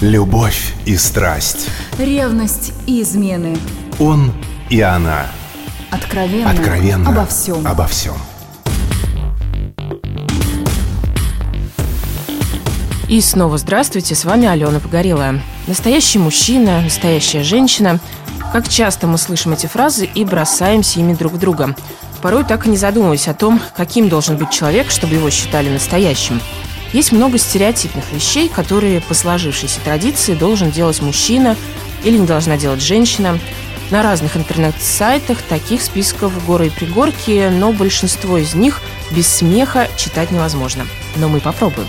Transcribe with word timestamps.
Любовь 0.00 0.72
и 0.86 0.96
страсть. 0.96 1.68
Ревность 1.98 2.72
и 2.86 3.02
измены. 3.02 3.58
Он 3.98 4.32
и 4.70 4.80
она. 4.80 5.26
Откровенно. 5.90 6.50
Откровенно. 6.50 7.10
Обо 7.10 7.26
всем. 7.26 7.66
Обо 7.66 7.86
всем. 7.86 8.14
И 13.10 13.20
снова 13.20 13.58
здравствуйте, 13.58 14.14
с 14.14 14.24
вами 14.24 14.48
Алена 14.48 14.80
Погорелая. 14.80 15.42
Настоящий 15.66 16.18
мужчина, 16.18 16.80
настоящая 16.80 17.42
женщина. 17.42 18.00
Как 18.54 18.70
часто 18.70 19.06
мы 19.06 19.18
слышим 19.18 19.52
эти 19.52 19.66
фразы 19.66 20.06
и 20.06 20.24
бросаемся 20.24 21.00
ими 21.00 21.12
друг 21.12 21.34
в 21.34 21.38
друга. 21.38 21.76
Порой 22.22 22.44
так 22.44 22.66
и 22.66 22.70
не 22.70 22.78
задумываясь 22.78 23.28
о 23.28 23.34
том, 23.34 23.60
каким 23.76 24.08
должен 24.08 24.38
быть 24.38 24.50
человек, 24.50 24.90
чтобы 24.90 25.16
его 25.16 25.28
считали 25.28 25.68
настоящим. 25.68 26.40
Есть 26.92 27.12
много 27.12 27.38
стереотипных 27.38 28.10
вещей, 28.12 28.48
которые 28.48 29.00
по 29.00 29.14
сложившейся 29.14 29.80
традиции 29.80 30.34
должен 30.34 30.70
делать 30.70 31.00
мужчина 31.00 31.56
или 32.02 32.16
не 32.16 32.26
должна 32.26 32.56
делать 32.56 32.80
женщина. 32.82 33.38
На 33.90 34.02
разных 34.02 34.36
интернет-сайтах 34.36 35.42
таких 35.42 35.82
списков 35.82 36.32
горы 36.46 36.68
и 36.68 36.70
пригорки, 36.70 37.48
но 37.50 37.72
большинство 37.72 38.38
из 38.38 38.54
них 38.54 38.80
без 39.10 39.26
смеха 39.28 39.88
читать 39.96 40.30
невозможно. 40.30 40.86
Но 41.16 41.28
мы 41.28 41.40
попробуем. 41.40 41.88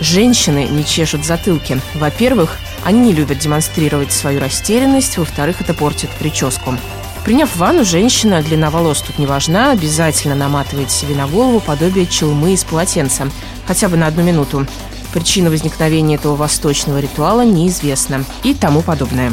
Женщины 0.00 0.66
не 0.70 0.84
чешут 0.84 1.24
затылки. 1.24 1.80
Во-первых, 1.94 2.58
они 2.84 3.00
не 3.00 3.12
любят 3.12 3.38
демонстрировать 3.38 4.12
свою 4.12 4.38
растерянность, 4.38 5.18
во-вторых, 5.18 5.60
это 5.60 5.72
портит 5.72 6.10
прическу. 6.10 6.76
Приняв 7.24 7.56
ванну, 7.56 7.86
женщина, 7.86 8.42
длина 8.42 8.68
волос 8.68 9.00
тут 9.00 9.18
не 9.18 9.24
важна, 9.24 9.70
обязательно 9.70 10.34
наматывает 10.34 10.90
себе 10.90 11.14
на 11.14 11.26
голову 11.26 11.58
подобие 11.58 12.06
челмы 12.06 12.52
из 12.52 12.64
полотенца, 12.64 13.30
хотя 13.66 13.88
бы 13.88 13.96
на 13.96 14.08
одну 14.08 14.22
минуту. 14.22 14.66
Причина 15.14 15.48
возникновения 15.48 16.16
этого 16.16 16.36
восточного 16.36 17.00
ритуала 17.00 17.42
неизвестна 17.42 18.24
и 18.42 18.52
тому 18.52 18.82
подобное. 18.82 19.32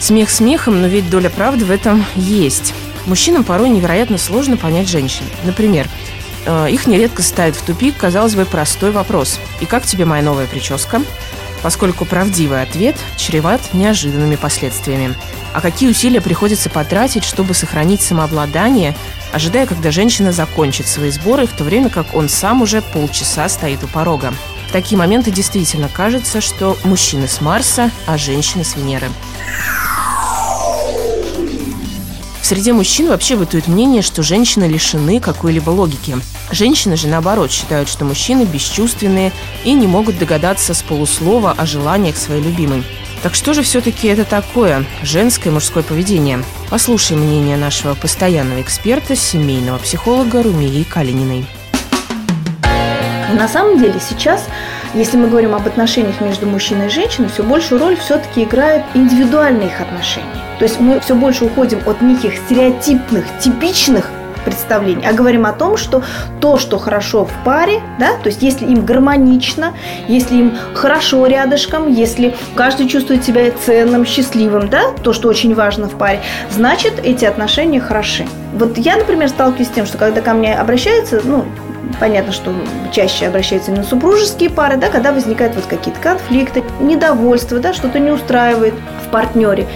Смех 0.00 0.28
смехом, 0.28 0.82
но 0.82 0.86
ведь 0.86 1.08
доля 1.08 1.30
правды 1.30 1.64
в 1.64 1.70
этом 1.70 2.04
есть. 2.14 2.74
Мужчинам 3.06 3.42
порой 3.42 3.70
невероятно 3.70 4.18
сложно 4.18 4.58
понять 4.58 4.88
женщин. 4.88 5.24
Например, 5.44 5.88
Э, 6.46 6.68
их 6.70 6.86
нередко 6.86 7.22
ставит 7.22 7.56
в 7.56 7.62
тупик, 7.62 7.96
казалось 7.96 8.36
бы, 8.36 8.44
простой 8.44 8.92
вопрос. 8.92 9.40
«И 9.60 9.66
как 9.66 9.84
тебе 9.84 10.04
моя 10.04 10.22
новая 10.22 10.46
прическа?» 10.46 11.02
Поскольку 11.62 12.04
правдивый 12.04 12.62
ответ 12.62 12.96
чреват 13.16 13.60
неожиданными 13.72 14.36
последствиями. 14.36 15.14
А 15.52 15.60
какие 15.60 15.88
усилия 15.88 16.20
приходится 16.20 16.68
потратить, 16.70 17.24
чтобы 17.24 17.54
сохранить 17.54 18.02
самообладание, 18.02 18.94
ожидая, 19.32 19.66
когда 19.66 19.90
женщина 19.90 20.32
закончит 20.32 20.86
свои 20.86 21.10
сборы, 21.10 21.46
в 21.46 21.52
то 21.52 21.64
время 21.64 21.88
как 21.88 22.14
он 22.14 22.28
сам 22.28 22.62
уже 22.62 22.82
полчаса 22.82 23.48
стоит 23.48 23.82
у 23.82 23.88
порога. 23.88 24.34
В 24.68 24.72
такие 24.72 24.98
моменты 24.98 25.30
действительно 25.30 25.88
кажется, 25.88 26.40
что 26.40 26.76
мужчины 26.84 27.28
с 27.28 27.40
Марса, 27.40 27.90
а 28.06 28.18
женщины 28.18 28.64
с 28.64 28.76
Венеры. 28.76 29.08
В 32.46 32.48
среде 32.48 32.72
мужчин 32.72 33.08
вообще 33.08 33.34
бытует 33.34 33.66
мнение, 33.66 34.02
что 34.02 34.22
женщины 34.22 34.66
лишены 34.66 35.18
какой-либо 35.18 35.70
логики. 35.70 36.16
Женщины 36.52 36.94
же, 36.94 37.08
наоборот, 37.08 37.50
считают, 37.50 37.88
что 37.88 38.04
мужчины 38.04 38.44
бесчувственные 38.44 39.32
и 39.64 39.72
не 39.72 39.88
могут 39.88 40.16
догадаться 40.16 40.72
с 40.72 40.80
полуслова 40.80 41.50
о 41.50 41.66
желаниях 41.66 42.16
своей 42.16 42.40
любимой. 42.40 42.84
Так 43.24 43.34
что 43.34 43.52
же 43.52 43.64
все-таки 43.64 44.06
это 44.06 44.22
такое 44.22 44.84
женское 45.02 45.50
и 45.50 45.52
мужское 45.52 45.82
поведение? 45.82 46.44
Послушаем 46.70 47.22
мнение 47.22 47.56
нашего 47.56 47.94
постоянного 47.94 48.62
эксперта, 48.62 49.16
семейного 49.16 49.78
психолога 49.78 50.40
Румии 50.40 50.84
Калининой. 50.84 51.46
На 53.34 53.48
самом 53.48 53.80
деле 53.80 54.00
сейчас, 54.00 54.46
если 54.94 55.16
мы 55.16 55.28
говорим 55.28 55.54
об 55.54 55.66
отношениях 55.66 56.20
между 56.20 56.46
мужчиной 56.46 56.86
и 56.86 56.90
женщиной, 56.90 57.28
все 57.28 57.42
большую 57.42 57.80
роль 57.80 57.96
все-таки 57.96 58.44
играют 58.44 58.84
индивидуальные 58.94 59.68
их 59.68 59.80
отношения. 59.80 60.26
То 60.58 60.64
есть 60.64 60.80
мы 60.80 61.00
все 61.00 61.14
больше 61.14 61.44
уходим 61.44 61.80
от 61.86 62.00
неких 62.00 62.36
стереотипных, 62.36 63.24
типичных 63.38 64.10
представлений, 64.46 65.04
а 65.04 65.12
говорим 65.12 65.44
о 65.44 65.52
том, 65.52 65.76
что 65.76 66.02
то, 66.40 66.56
что 66.56 66.78
хорошо 66.78 67.24
в 67.24 67.32
паре, 67.44 67.82
да, 67.98 68.16
то 68.22 68.28
есть 68.28 68.42
если 68.42 68.64
им 68.64 68.86
гармонично, 68.86 69.74
если 70.06 70.36
им 70.36 70.56
хорошо 70.72 71.26
рядышком, 71.26 71.92
если 71.92 72.34
каждый 72.54 72.88
чувствует 72.88 73.24
себя 73.24 73.50
ценным, 73.50 74.06
счастливым, 74.06 74.68
да, 74.68 74.92
то, 75.02 75.12
что 75.12 75.28
очень 75.28 75.54
важно 75.54 75.88
в 75.88 75.98
паре, 75.98 76.20
значит, 76.48 77.00
эти 77.02 77.24
отношения 77.24 77.80
хороши. 77.80 78.24
Вот 78.56 78.78
я, 78.78 78.96
например, 78.96 79.28
сталкиваюсь 79.28 79.68
с 79.68 79.70
тем, 79.70 79.84
что 79.84 79.98
когда 79.98 80.22
ко 80.22 80.32
мне 80.32 80.54
обращаются, 80.58 81.20
ну, 81.22 81.44
понятно, 82.00 82.32
что 82.32 82.54
чаще 82.90 83.26
обращаются 83.26 83.70
именно 83.70 83.84
супружеские 83.84 84.48
пары, 84.48 84.78
да, 84.78 84.88
когда 84.88 85.12
возникают 85.12 85.54
вот 85.56 85.66
какие-то 85.66 86.00
конфликты, 86.00 86.64
недовольство, 86.80 87.58
да, 87.58 87.74
что-то 87.74 87.98
не 87.98 88.10
устраивает 88.10 88.72
в 89.06 89.10
партнере. 89.10 89.66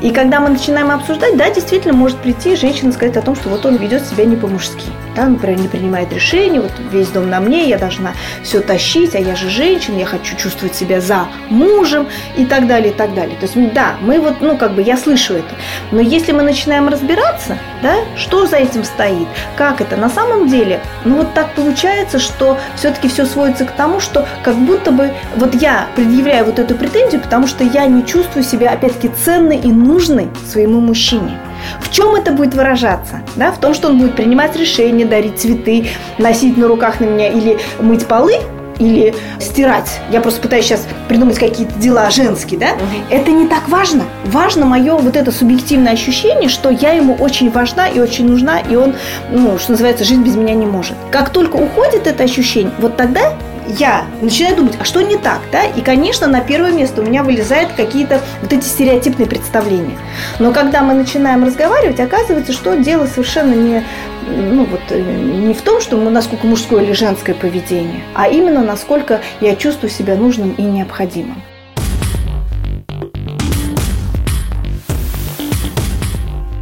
И 0.00 0.10
когда 0.12 0.40
мы 0.40 0.48
начинаем 0.48 0.90
обсуждать, 0.90 1.36
да, 1.36 1.50
действительно 1.50 1.92
может 1.92 2.16
прийти 2.16 2.56
женщина 2.56 2.90
сказать 2.92 3.18
о 3.18 3.22
том, 3.22 3.36
что 3.36 3.50
вот 3.50 3.66
он 3.66 3.76
ведет 3.76 4.02
себя 4.06 4.24
не 4.24 4.36
по-мужски. 4.36 4.86
Да, 5.14 5.26
например, 5.26 5.60
не 5.60 5.68
принимает 5.68 6.12
решения, 6.12 6.60
вот 6.60 6.72
весь 6.90 7.08
дом 7.08 7.28
на 7.28 7.40
мне, 7.40 7.68
я 7.68 7.76
должна 7.76 8.12
все 8.42 8.60
тащить, 8.60 9.14
а 9.14 9.18
я 9.18 9.36
же 9.36 9.50
женщина, 9.50 9.98
я 9.98 10.06
хочу 10.06 10.36
чувствовать 10.36 10.74
себя 10.74 11.00
за 11.00 11.26
мужем 11.50 12.08
и 12.36 12.46
так 12.46 12.66
далее, 12.66 12.92
и 12.92 12.94
так 12.94 13.14
далее. 13.14 13.36
То 13.38 13.46
есть, 13.46 13.74
да, 13.74 13.96
мы 14.00 14.20
вот, 14.20 14.40
ну, 14.40 14.56
как 14.56 14.74
бы, 14.74 14.80
я 14.80 14.96
слышу 14.96 15.34
это. 15.34 15.54
Но 15.90 16.00
если 16.00 16.32
мы 16.32 16.42
начинаем 16.42 16.88
разбираться, 16.88 17.58
да, 17.82 17.96
что 18.16 18.46
за 18.46 18.56
этим 18.56 18.84
стоит, 18.84 19.28
как 19.56 19.82
это, 19.82 19.96
на 19.96 20.08
самом 20.08 20.48
деле, 20.48 20.80
ну, 21.04 21.16
вот 21.16 21.34
так 21.34 21.54
получается, 21.54 22.18
что 22.18 22.58
все-таки 22.76 23.08
все 23.08 23.26
сводится 23.26 23.66
к 23.66 23.72
тому, 23.72 24.00
что 24.00 24.26
как 24.42 24.56
будто 24.56 24.92
бы 24.92 25.12
вот 25.36 25.54
я 25.54 25.88
предъявляю 25.94 26.46
вот 26.46 26.58
эту 26.58 26.74
претензию, 26.74 27.20
потому 27.20 27.46
что 27.46 27.64
я 27.64 27.86
не 27.86 28.06
чувствую 28.06 28.44
себя, 28.44 28.70
опять-таки, 28.70 29.10
ценной 29.24 29.58
и 29.58 29.68
нужной 29.68 30.28
своему 30.50 30.80
мужчине. 30.80 31.38
В 31.80 31.90
чем 31.90 32.14
это 32.14 32.32
будет 32.32 32.54
выражаться? 32.54 33.20
Да? 33.36 33.52
В 33.52 33.58
том, 33.58 33.74
что 33.74 33.88
он 33.88 33.98
будет 33.98 34.16
принимать 34.16 34.56
решения, 34.56 35.04
дарить 35.04 35.38
цветы, 35.38 35.88
носить 36.18 36.56
на 36.56 36.68
руках 36.68 37.00
на 37.00 37.04
меня 37.04 37.28
или 37.28 37.58
мыть 37.80 38.06
полы, 38.06 38.34
или 38.78 39.14
стирать. 39.38 40.00
Я 40.10 40.20
просто 40.20 40.40
пытаюсь 40.40 40.66
сейчас 40.66 40.86
придумать 41.08 41.38
какие-то 41.38 41.74
дела 41.78 42.10
женские, 42.10 42.58
да? 42.58 42.72
Угу. 42.72 42.82
Это 43.10 43.30
не 43.30 43.46
так 43.46 43.68
важно. 43.68 44.04
Важно 44.24 44.66
мое 44.66 44.96
вот 44.96 45.16
это 45.16 45.30
субъективное 45.30 45.92
ощущение, 45.92 46.48
что 46.48 46.70
я 46.70 46.92
ему 46.92 47.14
очень 47.14 47.50
важна 47.50 47.88
и 47.88 48.00
очень 48.00 48.26
нужна, 48.28 48.58
и 48.58 48.74
он, 48.74 48.94
ну, 49.30 49.58
что 49.58 49.72
называется, 49.72 50.04
жить 50.04 50.18
без 50.18 50.36
меня 50.36 50.54
не 50.54 50.66
может. 50.66 50.96
Как 51.10 51.30
только 51.30 51.56
уходит 51.56 52.06
это 52.06 52.24
ощущение, 52.24 52.72
вот 52.78 52.96
тогда 52.96 53.32
я 53.78 54.06
начинаю 54.20 54.56
думать, 54.56 54.76
а 54.78 54.84
что 54.84 55.02
не 55.02 55.16
так, 55.16 55.40
да? 55.50 55.64
И, 55.64 55.80
конечно, 55.80 56.26
на 56.26 56.40
первое 56.40 56.72
место 56.72 57.02
у 57.02 57.04
меня 57.04 57.22
вылезают 57.22 57.72
какие-то 57.72 58.20
вот 58.40 58.52
эти 58.52 58.64
стереотипные 58.64 59.26
представления. 59.26 59.98
Но 60.38 60.52
когда 60.52 60.82
мы 60.82 60.94
начинаем 60.94 61.44
разговаривать, 61.44 62.00
оказывается, 62.00 62.52
что 62.52 62.76
дело 62.76 63.06
совершенно 63.06 63.54
не, 63.54 63.84
ну, 64.28 64.64
вот, 64.64 64.80
э, 64.90 65.00
не 65.00 65.54
в 65.54 65.62
том, 65.62 65.80
что 65.80 65.96
насколько 65.96 66.46
мужское 66.46 66.82
или 66.82 66.92
женское 66.92 67.34
поведение, 67.34 68.02
а 68.14 68.28
именно 68.28 68.62
насколько 68.62 69.20
я 69.40 69.56
чувствую 69.56 69.90
себя 69.90 70.16
нужным 70.16 70.52
и 70.52 70.62
необходимым. 70.62 71.42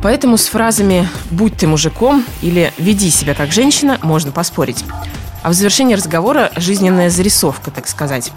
Поэтому 0.03 0.39
с 0.39 0.47
фразами 0.47 1.07
«будь 1.31 1.57
ты 1.57 1.67
мужиком» 1.67 2.25
или 2.41 2.73
«веди 2.79 3.11
себя 3.11 3.35
как 3.35 3.53
женщина» 3.53 3.99
можно 4.03 4.33
поспорить. 4.33 4.85
А 5.43 5.51
в 5.51 5.55
завершении 5.55 5.95
разговора 5.95 6.51
жизненная 6.57 7.11
зарисовка, 7.11 7.71
так 7.71 7.89
сказать. 7.89 8.31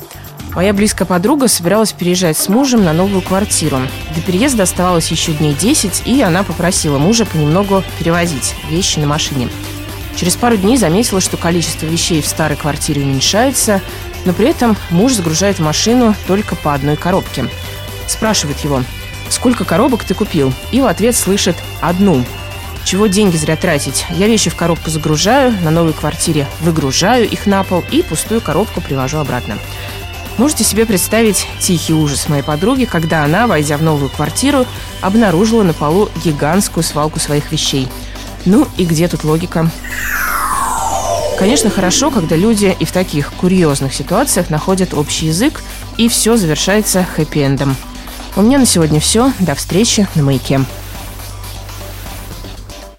Моя 0.56 0.74
близкая 0.74 1.08
подруга 1.08 1.48
собиралась 1.48 1.94
переезжать 1.94 2.38
с 2.38 2.48
мужем 2.48 2.84
на 2.84 2.94
новую 2.94 3.22
квартиру. 3.22 3.80
До 4.16 4.22
переезда 4.22 4.64
оставалось 4.64 5.10
еще 5.10 5.34
дней 5.34 5.54
10, 5.54 6.04
и 6.06 6.22
она 6.22 6.44
попросила 6.44 7.00
мужа 7.00 7.26
понемногу 7.26 7.84
перевозить 7.98 8.56
вещи 8.70 9.00
на 9.00 9.08
машине. 9.08 9.50
Через 10.16 10.36
пару 10.36 10.58
дней 10.58 10.78
заметила, 10.78 11.20
что 11.22 11.38
количество 11.38 11.88
вещей 11.88 12.22
в 12.22 12.28
старой 12.28 12.56
квартире 12.56 13.02
уменьшается, 13.02 13.82
но 14.26 14.34
при 14.34 14.50
этом 14.50 14.78
муж 14.92 15.14
загружает 15.14 15.58
в 15.58 15.64
машину 15.64 16.16
только 16.28 16.56
по 16.56 16.74
одной 16.74 16.98
коробке. 16.98 17.46
Спрашивает 18.08 18.60
его, 18.60 18.84
сколько 19.30 19.66
коробок 19.66 20.04
ты 20.04 20.14
купил? 20.14 20.54
И 20.72 20.82
в 20.82 20.86
ответ 20.86 21.16
слышит 21.16 21.56
«одну». 21.82 22.24
Чего 22.84 23.08
деньги 23.08 23.38
зря 23.38 23.56
тратить? 23.56 24.06
Я 24.10 24.28
вещи 24.28 24.50
в 24.50 24.56
коробку 24.56 24.90
загружаю, 24.90 25.54
на 25.62 25.72
новой 25.72 25.94
квартире 25.94 26.48
выгружаю 26.60 27.30
их 27.30 27.46
на 27.46 27.64
пол 27.64 27.84
и 27.92 28.04
пустую 28.04 28.42
коробку 28.42 28.82
привожу 28.82 29.18
обратно. 29.18 29.58
Можете 30.38 30.64
себе 30.64 30.86
представить 30.86 31.48
тихий 31.60 31.94
ужас 31.94 32.28
моей 32.28 32.42
подруги, 32.44 32.86
когда 32.86 33.24
она, 33.24 33.48
войдя 33.48 33.78
в 33.78 33.84
новую 33.84 34.10
квартиру, 34.10 34.66
обнаружила 35.02 35.64
на 35.64 35.74
полу 35.74 36.10
гигантскую 36.24 36.84
свалку 36.84 37.20
своих 37.20 37.52
вещей. 37.52 37.88
Ну 38.46 38.68
и 38.78 38.86
где 38.86 39.08
тут 39.08 39.24
логика? 39.24 39.70
Конечно, 41.38 41.70
хорошо, 41.70 42.10
когда 42.10 42.36
люди 42.36 42.76
и 42.80 42.86
в 42.86 42.92
таких 42.92 43.32
курьезных 43.34 43.94
ситуациях 43.94 44.50
находят 44.50 44.94
общий 44.94 45.28
язык, 45.28 45.62
и 45.98 46.10
все 46.10 46.36
завершается 46.36 47.06
хэппи-эндом. 47.16 47.76
У 48.36 48.42
меня 48.42 48.58
на 48.58 48.66
сегодня 48.66 49.00
все. 49.00 49.32
До 49.40 49.54
встречи 49.54 50.08
на 50.16 50.24
маяке. 50.24 50.62